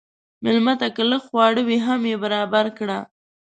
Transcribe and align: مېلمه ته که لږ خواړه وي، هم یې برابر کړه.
مېلمه 0.43 0.73
ته 0.79 0.87
که 0.95 1.03
لږ 1.09 1.21
خواړه 1.27 1.61
وي، 1.67 1.77
هم 1.87 2.01
یې 2.11 2.15
برابر 2.23 2.65
کړه. 2.77 2.99